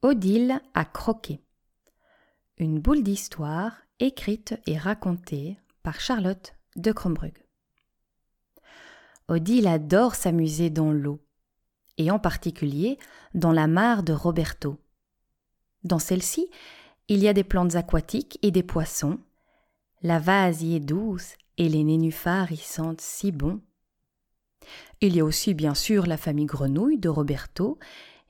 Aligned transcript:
Odile 0.00 0.60
a 0.74 0.84
croqué. 0.84 1.40
Une 2.56 2.78
boule 2.78 3.02
d'histoire 3.02 3.72
écrite 3.98 4.54
et 4.68 4.78
racontée 4.78 5.58
par 5.82 5.98
Charlotte 5.98 6.54
de 6.76 6.92
Crombrugge. 6.92 7.42
Odile 9.26 9.66
adore 9.66 10.14
s'amuser 10.14 10.70
dans 10.70 10.92
l'eau, 10.92 11.20
et 11.96 12.12
en 12.12 12.20
particulier 12.20 12.96
dans 13.34 13.50
la 13.50 13.66
mare 13.66 14.04
de 14.04 14.12
Roberto. 14.12 14.78
Dans 15.82 15.98
celle-ci, 15.98 16.48
il 17.08 17.18
y 17.18 17.26
a 17.26 17.32
des 17.32 17.42
plantes 17.42 17.74
aquatiques 17.74 18.38
et 18.42 18.52
des 18.52 18.62
poissons. 18.62 19.18
La 20.02 20.20
vase 20.20 20.62
y 20.62 20.76
est 20.76 20.80
douce 20.80 21.34
et 21.56 21.68
les 21.68 21.82
nénuphars 21.82 22.52
y 22.52 22.56
sentent 22.56 23.00
si 23.00 23.32
bon. 23.32 23.60
Il 25.00 25.16
y 25.16 25.20
a 25.20 25.24
aussi 25.24 25.54
bien 25.54 25.74
sûr 25.74 26.06
la 26.06 26.16
famille 26.16 26.46
grenouille 26.46 26.98
de 26.98 27.08
Roberto 27.08 27.80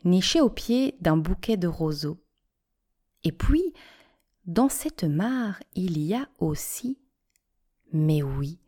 niché 0.04 0.40
au 0.40 0.50
pied 0.50 0.96
d'un 1.00 1.16
bouquet 1.16 1.56
de 1.56 1.68
roseaux. 1.68 2.18
Et 3.24 3.32
puis, 3.32 3.72
dans 4.46 4.68
cette 4.68 5.04
mare, 5.04 5.60
il 5.74 5.98
y 5.98 6.14
a 6.14 6.28
aussi. 6.38 6.98
Mais 7.92 8.22
oui, 8.22 8.58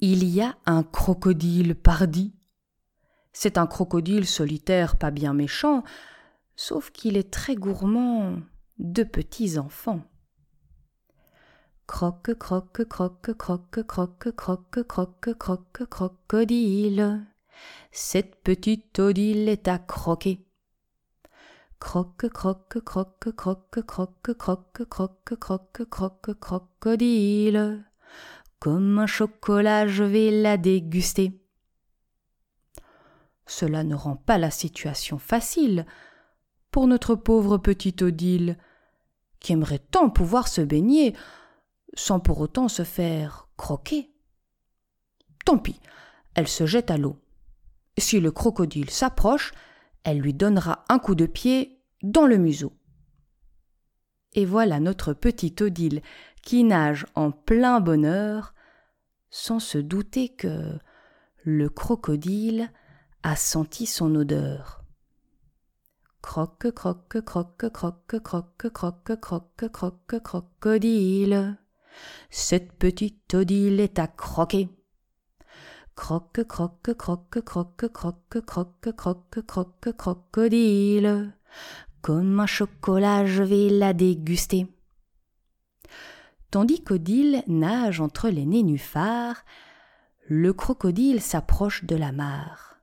il 0.00 0.24
y 0.24 0.40
a 0.40 0.56
un 0.66 0.82
crocodile 0.82 1.74
pardi. 1.74 2.34
C'est 3.32 3.58
un 3.58 3.66
crocodile 3.66 4.26
solitaire 4.26 4.96
pas 4.96 5.10
bien 5.10 5.34
méchant, 5.34 5.82
sauf 6.56 6.90
qu'il 6.90 7.16
est 7.16 7.32
très 7.32 7.56
gourmand 7.56 8.36
de 8.78 9.02
petits 9.02 9.58
enfants. 9.58 10.02
Croque, 11.86 12.34
croque, 12.34 12.84
croque, 12.88 13.34
croque, 13.36 13.82
croque, 13.82 14.32
croque, 14.36 14.86
croque, 14.86 15.38
croque, 15.38 15.88
crocodile. 15.88 17.26
Cette 17.92 18.36
petite 18.42 18.98
Odile 18.98 19.48
est 19.48 19.68
à 19.68 19.78
croquer. 19.78 20.44
Croque, 21.78 22.28
croque, 22.28 22.80
croque, 22.84 23.30
croque, 23.34 23.82
croque, 23.86 24.36
croque, 24.36 24.88
croque, 24.88 25.38
croque, 25.38 25.90
croque, 25.90 26.40
crocodile. 26.40 27.84
Comme 28.58 28.98
un 28.98 29.06
chocolat, 29.06 29.86
je 29.86 30.04
vais 30.04 30.30
la 30.30 30.56
déguster. 30.56 31.40
Cela 33.46 33.84
ne 33.84 33.94
rend 33.94 34.16
pas 34.16 34.38
la 34.38 34.50
situation 34.50 35.18
facile 35.18 35.86
pour 36.70 36.86
notre 36.86 37.14
pauvre 37.14 37.58
petite 37.58 38.02
Odile, 38.02 38.58
qui 39.38 39.52
aimerait 39.52 39.78
tant 39.78 40.08
pouvoir 40.08 40.48
se 40.48 40.60
baigner 40.60 41.14
sans 41.94 42.20
pour 42.20 42.40
autant 42.40 42.68
se 42.68 42.82
faire 42.82 43.48
croquer. 43.56 44.10
Tant 45.44 45.58
pis, 45.58 45.78
elle 46.34 46.48
se 46.48 46.66
jette 46.66 46.90
à 46.90 46.96
l'eau. 46.96 47.20
Si 47.98 48.18
le 48.18 48.32
crocodile 48.32 48.90
s'approche, 48.90 49.52
elle 50.04 50.20
lui 50.20 50.34
donnera 50.34 50.84
un 50.88 50.98
coup 50.98 51.14
de 51.14 51.26
pied 51.26 51.82
dans 52.02 52.26
le 52.26 52.36
museau. 52.36 52.72
Et 54.34 54.44
voilà 54.44 54.80
notre 54.80 55.12
petite 55.12 55.62
Odile 55.62 56.02
qui 56.42 56.64
nage 56.64 57.06
en 57.14 57.30
plein 57.30 57.80
bonheur, 57.80 58.54
sans 59.30 59.58
se 59.58 59.78
douter 59.78 60.34
que 60.34 60.78
le 61.42 61.68
crocodile 61.68 62.70
a 63.22 63.36
senti 63.36 63.86
son 63.86 64.14
odeur. 64.14 64.84
Croque, 66.20 66.70
croque, 66.72 67.20
croque, 67.20 67.70
croque, 67.70 68.18
croque, 68.22 68.68
croque, 68.72 69.20
croque, 69.20 69.70
croque, 69.72 70.22
crocodile. 70.22 71.58
Cette 72.30 72.72
petite 72.72 73.34
Odile 73.34 73.80
est 73.80 73.98
à 73.98 74.06
croquer. 74.06 74.68
Croque, 75.96 76.44
croque, 76.44 76.92
croque, 76.94 77.40
croque, 77.44 77.88
croque, 77.92 78.40
croque, 78.44 78.96
croque, 78.96 79.46
croque, 79.46 79.96
crocodile. 79.96 81.32
Comme 82.02 82.40
un 82.40 82.46
chocolat, 82.46 83.24
je 83.26 83.42
vais 83.42 83.68
la 83.68 83.92
déguster. 83.92 84.66
Tandis 86.50 86.82
qu'Odile 86.82 87.42
nage 87.46 88.00
entre 88.00 88.28
les 88.28 88.44
nénuphars, 88.44 89.44
le 90.26 90.52
crocodile 90.52 91.20
s'approche 91.20 91.84
de 91.84 91.96
la 91.96 92.12
mare. 92.12 92.76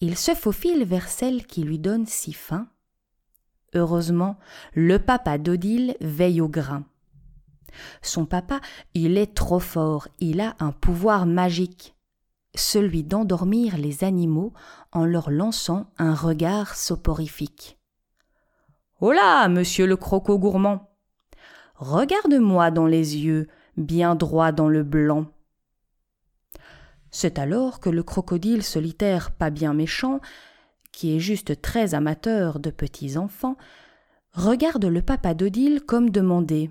Il 0.00 0.16
se 0.16 0.34
faufile 0.34 0.84
vers 0.84 1.08
celle 1.08 1.46
qui 1.46 1.62
lui 1.62 1.78
donne 1.78 2.06
si 2.06 2.32
faim. 2.32 2.68
Heureusement, 3.74 4.38
le 4.74 4.98
papa 4.98 5.38
d'Odile 5.38 5.96
veille 6.00 6.40
au 6.40 6.48
grain. 6.48 6.84
Son 8.00 8.26
papa, 8.26 8.60
il 8.94 9.16
est 9.18 9.34
trop 9.34 9.60
fort, 9.60 10.08
il 10.18 10.40
a 10.40 10.56
un 10.60 10.72
pouvoir 10.72 11.26
magique 11.26 11.91
celui 12.54 13.04
d'endormir 13.04 13.76
les 13.76 14.04
animaux 14.04 14.52
en 14.92 15.04
leur 15.04 15.30
lançant 15.30 15.86
un 15.98 16.14
regard 16.14 16.74
soporifique. 16.74 17.78
Hola, 19.00 19.48
monsieur 19.48 19.86
le 19.86 19.96
croco 19.96 20.38
gourmand. 20.38 20.90
Regarde-moi 21.76 22.70
dans 22.70 22.86
les 22.86 23.16
yeux, 23.16 23.48
bien 23.76 24.14
droit 24.14 24.52
dans 24.52 24.68
le 24.68 24.82
blanc. 24.82 25.26
C'est 27.10 27.38
alors 27.38 27.80
que 27.80 27.90
le 27.90 28.02
crocodile 28.02 28.62
solitaire 28.62 29.32
pas 29.32 29.50
bien 29.50 29.74
méchant, 29.74 30.20
qui 30.92 31.16
est 31.16 31.20
juste 31.20 31.60
très 31.60 31.94
amateur 31.94 32.60
de 32.60 32.70
petits 32.70 33.16
enfants, 33.16 33.56
regarde 34.32 34.84
le 34.84 35.02
papa 35.02 35.34
d'Odile 35.34 35.82
comme 35.82 36.10
demandé. 36.10 36.70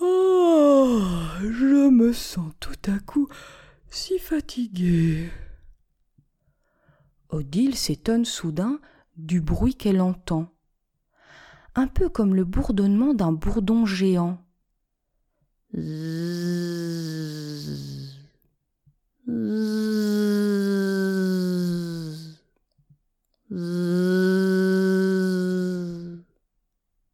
Oh. 0.00 1.00
Je 1.40 1.88
me 1.88 2.12
sens 2.12 2.52
tout 2.58 2.90
à 2.90 2.98
coup 2.98 3.28
si 3.90 4.18
fatiguée. 4.18 5.30
Odile 7.30 7.76
s'étonne 7.76 8.24
soudain 8.24 8.80
du 9.16 9.40
bruit 9.40 9.74
qu'elle 9.74 10.00
entend, 10.00 10.52
un 11.74 11.86
peu 11.86 12.08
comme 12.08 12.34
le 12.34 12.44
bourdonnement 12.44 13.14
d'un 13.14 13.32
bourdon 13.32 13.84
géant. 13.84 14.38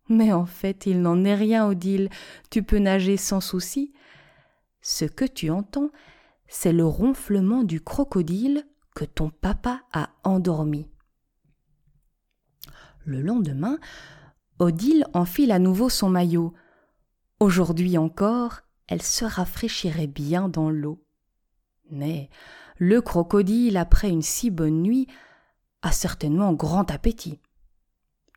Mais 0.08 0.32
en 0.32 0.46
fait, 0.46 0.86
il 0.86 1.00
n'en 1.02 1.24
est 1.24 1.34
rien, 1.34 1.66
Odile. 1.66 2.08
Tu 2.50 2.62
peux 2.62 2.78
nager 2.78 3.16
sans 3.16 3.40
souci. 3.40 3.92
Ce 4.80 5.04
que 5.04 5.24
tu 5.24 5.50
entends, 5.50 5.90
c'est 6.56 6.72
le 6.72 6.86
ronflement 6.86 7.64
du 7.64 7.80
crocodile 7.80 8.64
que 8.94 9.04
ton 9.04 9.28
papa 9.28 9.82
a 9.92 10.10
endormi. 10.22 10.88
Le 13.04 13.20
lendemain, 13.20 13.76
Odile 14.60 15.04
enfile 15.14 15.50
à 15.50 15.58
nouveau 15.58 15.88
son 15.88 16.08
maillot. 16.08 16.54
Aujourd'hui 17.40 17.98
encore, 17.98 18.60
elle 18.86 19.02
se 19.02 19.24
rafraîchirait 19.24 20.06
bien 20.06 20.48
dans 20.48 20.70
l'eau. 20.70 21.04
Mais 21.90 22.30
le 22.78 23.02
crocodile, 23.02 23.76
après 23.76 24.08
une 24.08 24.22
si 24.22 24.50
bonne 24.50 24.80
nuit, 24.80 25.08
a 25.82 25.90
certainement 25.90 26.52
grand 26.52 26.88
appétit. 26.92 27.40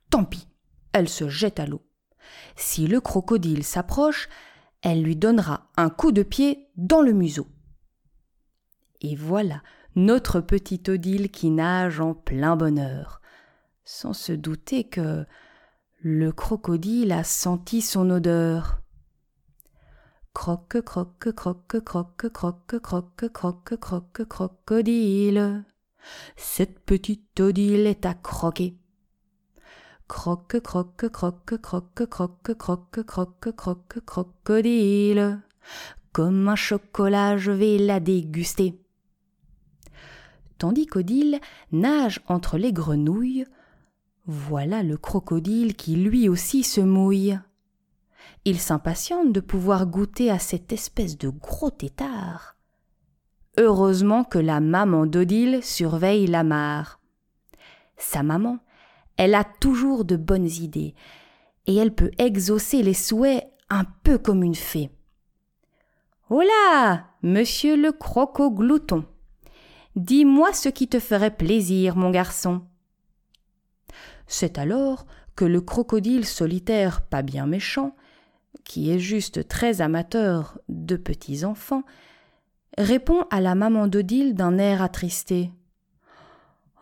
Tant 0.09 0.25
pis, 0.25 0.47
elle 0.91 1.07
se 1.07 1.29
jette 1.29 1.59
à 1.59 1.67
l'eau. 1.67 1.85
Si 2.56 2.88
le 2.88 3.00
crocodile 3.00 3.63
s'approche, 3.63 4.27
elle 4.81 5.03
lui 5.03 5.16
donnera 5.16 5.69
un 5.77 5.91
coup 5.91 6.11
de 6.11 6.23
pied 6.23 6.67
dans 6.77 7.01
le 7.01 7.13
museau. 7.13 7.47
Et 9.01 9.15
voilà 9.15 9.61
notre 9.95 10.41
petite 10.41 10.89
Odile 10.89 11.31
qui 11.31 11.49
nage 11.49 11.99
en 11.99 12.13
plein 12.13 12.55
bonheur, 12.55 13.19
sans 13.83 14.13
se 14.13 14.31
douter 14.31 14.83
que 14.83 15.25
le 16.01 16.31
crocodile 16.31 17.11
a 17.11 17.23
senti 17.23 17.81
son 17.81 18.09
odeur. 18.11 18.81
Croque, 20.33 20.81
croque, 20.81 21.33
croque, 21.33 21.79
croque, 21.83 22.29
croque, 22.29 22.79
croque, 22.79 23.31
croque, 23.33 23.79
croque, 23.79 24.25
crocodile. 24.27 25.65
Cette 26.35 26.79
petite 26.81 27.39
Odile 27.39 27.87
est 27.87 28.05
à 28.05 28.13
croquer. 28.13 28.77
Croque, 30.07 30.59
croque, 30.61 31.09
croque, 31.09 31.59
croque, 31.59 32.05
croque, 32.05 32.55
croque, 32.55 33.03
croque, 33.03 33.55
croque, 33.55 34.05
crocodile. 34.05 35.41
Comme 36.13 36.47
un 36.47 36.55
chocolat, 36.55 37.38
je 37.38 37.51
vais 37.51 37.79
la 37.79 38.00
déguster 38.00 38.79
tandis 40.57 40.86
qu'Odile 40.86 41.39
nage 41.71 42.21
entre 42.27 42.57
les 42.57 42.74
grenouilles, 42.74 43.45
voilà 44.25 44.83
le 44.83 44.98
crocodile 44.98 45.75
qui 45.75 45.95
lui 45.95 46.27
aussi 46.27 46.63
se 46.63 46.81
mouille. 46.81 47.39
Il 48.45 48.59
s'impatiente 48.59 49.31
de 49.31 49.39
pouvoir 49.39 49.88
goûter 49.88 50.30
à 50.30 50.39
cette 50.39 50.71
espèce 50.71 51.18
de 51.18 51.30
gros 51.30 51.71
tétard. 51.71 52.56
Heureusement 53.57 54.24
que 54.24 54.38
la 54.38 54.59
maman 54.59 55.06
d'Odile 55.06 55.63
surveille 55.63 56.27
la 56.27 56.44
mare. 56.44 57.00
Sa 57.98 58.21
maman, 58.21 58.60
elle 59.18 59.33
a 59.33 59.44
toujours 59.44 60.06
de 60.06 60.15
bonnes 60.15 60.50
idées, 60.50 60.94
et 61.65 61.75
elle 61.75 61.94
peut 61.94 62.12
exaucer 62.18 62.83
les 62.83 62.94
souhaits 62.94 63.44
un 63.69 63.83
peu 64.03 64.18
comme 64.18 64.44
une 64.44 64.56
fée. 64.56 64.92
Hola, 66.30 67.07
monsieur 67.24 67.75
le 67.75 67.92
croco-glouton. 67.92 69.06
Dis-moi 69.97 70.53
ce 70.53 70.69
qui 70.69 70.88
te 70.88 70.99
ferait 70.99 71.35
plaisir, 71.35 71.95
mon 71.95 72.11
garçon. 72.11 72.61
C'est 74.27 74.59
alors 74.59 75.07
que 75.35 75.44
le 75.44 75.59
crocodile 75.59 76.23
solitaire 76.23 77.01
pas 77.01 77.23
bien 77.23 77.47
méchant, 77.47 77.95
qui 78.63 78.91
est 78.91 78.99
juste 78.99 79.47
très 79.47 79.81
amateur 79.81 80.59
de 80.69 80.97
petits 80.97 81.45
enfants, 81.45 81.81
répond 82.77 83.25
à 83.31 83.41
la 83.41 83.55
maman 83.55 83.88
d'Odile 83.88 84.35
d'un 84.35 84.59
air 84.59 84.83
attristé. 84.83 85.51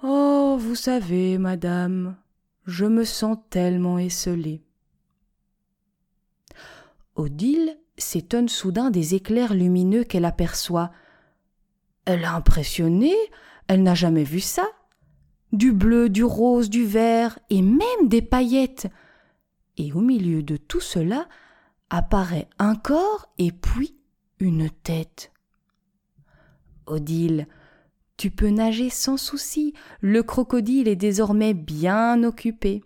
Oh, 0.03 0.57
vous 0.59 0.75
savez, 0.75 1.37
madame, 1.37 2.17
je 2.65 2.85
me 2.85 3.05
sens 3.05 3.37
tellement 3.49 3.97
esselé. 3.97 4.61
Odile 7.15 7.77
s'étonne 7.97 8.49
soudain 8.49 8.91
des 8.91 9.15
éclairs 9.15 9.53
lumineux 9.53 10.03
qu'elle 10.03 10.25
aperçoit. 10.25 10.91
Elle 12.05 12.23
a 12.23 12.35
impressionné, 12.35 13.13
elle 13.67 13.83
n'a 13.83 13.95
jamais 13.95 14.23
vu 14.23 14.39
ça. 14.39 14.67
Du 15.51 15.71
bleu, 15.71 16.09
du 16.09 16.23
rose, 16.23 16.69
du 16.69 16.85
vert, 16.85 17.39
et 17.49 17.61
même 17.61 18.07
des 18.07 18.21
paillettes. 18.21 18.87
Et 19.77 19.91
au 19.93 20.01
milieu 20.01 20.43
de 20.43 20.57
tout 20.57 20.79
cela 20.79 21.27
apparaît 21.89 22.47
un 22.59 22.75
corps 22.75 23.27
et 23.37 23.51
puis 23.51 23.95
une 24.39 24.69
tête. 24.69 25.31
Odile, 26.87 27.47
tu 28.17 28.31
peux 28.31 28.49
nager 28.49 28.89
sans 28.89 29.17
souci, 29.17 29.73
le 30.01 30.23
crocodile 30.23 30.87
est 30.87 30.95
désormais 30.95 31.53
bien 31.53 32.23
occupé. 32.23 32.83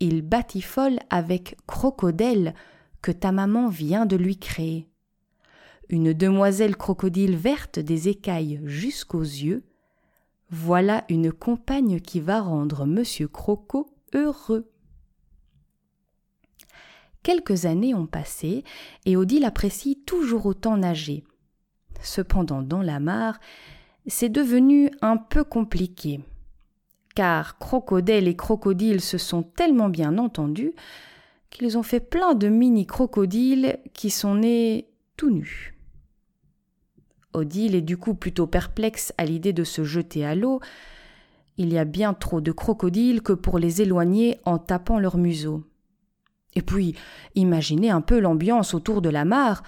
Il 0.00 0.22
batifole 0.22 0.98
avec 1.10 1.56
crocodelle 1.66 2.54
que 3.02 3.12
ta 3.12 3.30
maman 3.30 3.68
vient 3.68 4.06
de 4.06 4.16
lui 4.16 4.36
créer. 4.36 4.91
Une 5.88 6.12
demoiselle 6.12 6.76
crocodile 6.76 7.36
verte 7.36 7.78
des 7.78 8.08
écailles 8.08 8.60
jusqu'aux 8.64 9.20
yeux, 9.20 9.64
voilà 10.50 11.04
une 11.08 11.32
compagne 11.32 12.00
qui 12.00 12.20
va 12.20 12.40
rendre 12.40 12.86
monsieur 12.86 13.26
Croco 13.26 13.94
heureux. 14.14 14.70
Quelques 17.22 17.66
années 17.66 17.94
ont 17.94 18.06
passé 18.06 18.64
et 19.06 19.16
Odile 19.16 19.44
apprécie 19.44 20.02
toujours 20.04 20.46
autant 20.46 20.76
nager. 20.76 21.24
Cependant, 22.02 22.62
dans 22.62 22.82
la 22.82 23.00
mare, 23.00 23.38
c'est 24.06 24.28
devenu 24.28 24.90
un 25.00 25.16
peu 25.16 25.44
compliqué. 25.44 26.20
Car 27.14 27.58
Crocodile 27.58 28.28
et 28.28 28.36
Crocodile 28.36 29.00
se 29.00 29.18
sont 29.18 29.42
tellement 29.42 29.88
bien 29.88 30.18
entendus 30.18 30.74
qu'ils 31.50 31.78
ont 31.78 31.82
fait 31.82 32.00
plein 32.00 32.34
de 32.34 32.48
mini-crocodiles 32.48 33.78
qui 33.92 34.10
sont 34.10 34.36
nés 34.36 34.88
tout. 35.22 35.44
Odile 37.32 37.76
est 37.76 37.80
du 37.80 37.96
coup 37.96 38.14
plutôt 38.14 38.48
perplexe 38.48 39.14
à 39.18 39.24
l'idée 39.24 39.52
de 39.52 39.62
se 39.62 39.84
jeter 39.84 40.26
à 40.26 40.34
l'eau. 40.34 40.60
Il 41.58 41.72
y 41.72 41.78
a 41.78 41.84
bien 41.84 42.12
trop 42.12 42.40
de 42.40 42.50
crocodiles 42.50 43.22
que 43.22 43.32
pour 43.32 43.60
les 43.60 43.82
éloigner 43.82 44.40
en 44.44 44.58
tapant 44.58 44.98
leur 44.98 45.18
museau. 45.18 45.62
Et 46.56 46.62
puis, 46.62 46.96
imaginez 47.36 47.90
un 47.90 48.00
peu 48.00 48.18
l'ambiance 48.18 48.74
autour 48.74 49.00
de 49.00 49.10
la 49.10 49.24
mare, 49.24 49.62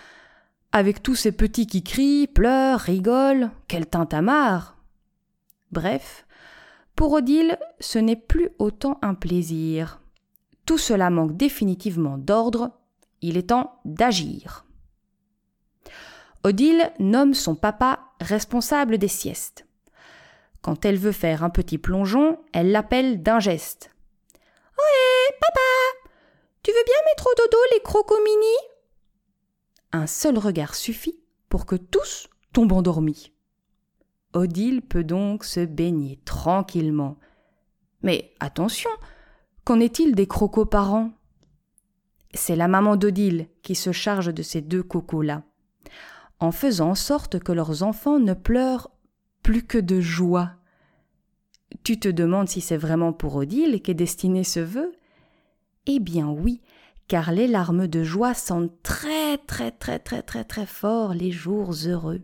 avec 0.73 1.03
tous 1.05 1.15
ces 1.15 1.31
petits 1.31 1.69
qui 1.69 1.85
crient, 1.85 2.27
pleurent, 2.27 2.81
rigolent, 2.81 3.51
quel 3.69 3.87
tintamarre 3.87 4.77
Bref, 5.71 6.27
pour 6.97 7.13
Odile, 7.13 7.59
ce 7.79 8.01
n'est 8.01 8.17
plus 8.17 8.51
autant 8.59 8.99
un 9.03 9.15
plaisir. 9.15 10.01
Tout 10.67 10.79
cela 10.79 11.11
manque 11.11 11.37
définitivement 11.37 12.19
d'ordre, 12.19 12.73
il 13.23 13.37
est 13.37 13.51
temps 13.51 13.81
d'agir. 13.85 14.64
Odile 16.45 16.93
nomme 16.99 17.35
son 17.35 17.55
papa 17.55 18.13
responsable 18.21 18.99
des 18.99 19.09
siestes. 19.09 19.67
Quand 20.63 20.85
elle 20.85 20.99
veut 20.99 21.13
faire 21.13 21.43
un 21.43 21.51
petit 21.51 21.79
plongeon, 21.79 22.39
elle 22.53 22.71
l'appelle 22.71 23.23
d'un 23.23 23.41
geste. 23.41 23.91
Ouais, 24.79 25.37
papa 25.41 26.09
Tu 26.63 26.71
veux 26.71 26.85
bien 26.87 26.97
mettre 27.07 27.27
au 27.27 27.35
dodo 27.37 27.59
les 27.73 27.81
crocomini? 27.81 28.57
Un 29.93 30.07
seul 30.07 30.39
regard 30.39 30.75
suffit 30.75 31.19
pour 31.49 31.67
que 31.67 31.77
tous 31.77 32.29
tombent 32.53 32.73
endormis. 32.73 33.33
Odile 34.33 34.83
peut 34.83 35.05
donc 35.05 35.45
se 35.45 35.65
baigner 35.65 36.21
tranquillement. 36.25 37.19
Mais 38.03 38.35
attention, 38.41 38.91
Qu'en 39.65 39.81
est-il 39.81 40.15
des 40.15 40.27
crocos 40.27 40.67
parents? 40.67 41.11
C'est 42.35 42.55
la 42.55 42.69
maman 42.69 42.97
d'Odile 42.97 43.49
qui 43.63 43.75
se 43.75 43.93
charge 43.93 44.35
de 44.35 44.43
ces 44.43 44.61
deux 44.61 44.83
cocos-là, 44.83 45.43
en 46.45 46.53
faisant 46.53 46.91
en 46.91 46.95
sorte 46.95 47.39
que 47.39 47.53
leurs 47.53 47.83
enfants 47.83 48.19
ne 48.19 48.35
pleurent 48.35 48.91
plus 49.43 49.63
que 49.63 49.79
de 49.79 50.01
joie. 50.01 50.53
Tu 51.83 51.99
te 51.99 52.09
demandes 52.09 52.49
si 52.49 52.61
c'est 52.61 52.77
vraiment 52.77 53.13
pour 53.13 53.35
Odile 53.37 53.81
qu'est 53.83 53.95
destiné 53.95 54.45
ce 54.45 54.61
vœu? 54.61 54.93
Eh 55.87 55.99
bien 55.99 56.29
oui, 56.29 56.61
car 57.09 57.33
les 57.33 57.47
larmes 57.47 57.87
de 57.87 58.03
joie 58.05 58.35
sentent 58.35 58.73
très 58.83 59.39
très 59.39 59.71
très 59.71 59.99
très 59.99 60.23
très 60.23 60.45
très 60.45 60.67
fort 60.67 61.15
les 61.15 61.33
jours 61.33 61.73
heureux. 61.87 62.23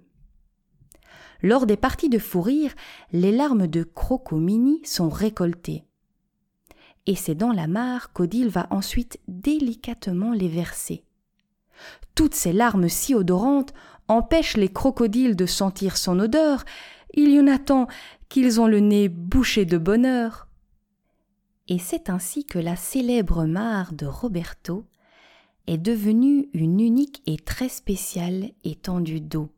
Lors 1.42 1.66
des 1.66 1.76
parties 1.76 2.10
de 2.10 2.18
fou 2.18 2.42
rire, 2.42 2.74
les 3.12 3.32
larmes 3.32 3.66
de 3.66 3.82
Crocomini 3.82 4.80
sont 4.84 5.08
récoltées 5.08 5.84
et 7.06 7.16
c'est 7.16 7.34
dans 7.34 7.52
la 7.52 7.66
mare 7.66 8.12
qu'Odile 8.12 8.48
va 8.48 8.66
ensuite 8.70 9.18
délicatement 9.26 10.32
les 10.32 10.48
verser. 10.48 11.04
Toutes 12.14 12.34
ces 12.34 12.52
larmes 12.52 12.88
si 12.88 13.14
odorantes 13.14 13.72
empêchent 14.10 14.56
les 14.56 14.68
crocodiles 14.68 15.36
de 15.36 15.46
sentir 15.46 15.96
son 15.96 16.18
odeur, 16.18 16.64
il 17.14 17.30
y 17.30 17.40
en 17.40 17.46
a 17.46 17.58
tant 17.58 17.86
qu'ils 18.28 18.60
ont 18.60 18.66
le 18.66 18.80
nez 18.80 19.08
bouché 19.08 19.64
de 19.64 19.78
bonheur. 19.78 20.48
Et 21.68 21.78
c'est 21.78 22.10
ainsi 22.10 22.44
que 22.44 22.58
la 22.58 22.74
célèbre 22.74 23.44
mare 23.44 23.92
de 23.92 24.06
Roberto 24.06 24.84
est 25.68 25.78
devenue 25.78 26.48
une 26.52 26.80
unique 26.80 27.22
et 27.26 27.36
très 27.36 27.68
spéciale 27.68 28.50
étendue 28.64 29.20
d'eau, 29.20 29.48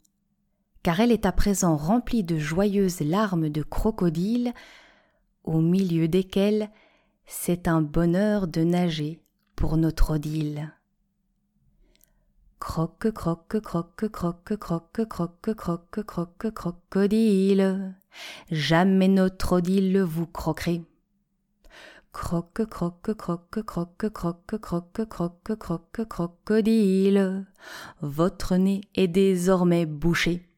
car 0.83 1.01
elle 1.01 1.13
est 1.13 1.25
à 1.25 1.33
présent 1.33 1.77
remplie 1.77 2.23
de 2.23 2.37
joyeuses 2.37 3.01
larmes 3.01 3.49
de 3.49 3.63
crocodiles, 3.63 4.53
au 5.45 5.61
milieu 5.61 6.09
desquelles 6.09 6.71
c'est 7.25 7.69
un 7.69 7.81
bonheur 7.81 8.47
de 8.49 8.63
nager 8.63 9.23
pour 9.57 9.79
notre 9.79 10.15
Odile. 10.15 10.73
Croque, 12.65 13.11
croque, 13.11 13.61
croque, 13.61 14.09
croque, 14.13 14.57
croque, 14.57 15.07
croque, 15.09 15.55
croque, 15.57 16.05
croque, 16.07 16.55
crocodile. 16.55 17.97
Jamais 18.53 19.09
notre 19.09 19.55
Odile 19.57 20.03
vous 20.03 20.29
croquerait. 20.29 20.83
Croque, 22.13 22.65
croque, 22.71 23.15
croque, 23.15 23.65
croque, 23.65 24.11
croque, 24.13 24.61
croque, 24.61 25.09
croque, 25.09 25.59
croque, 25.59 26.09
crocodile. 26.09 27.47
Votre 28.01 28.55
nez 28.55 28.81
est 28.95 29.09
désormais 29.09 29.85
bouché. 29.85 30.49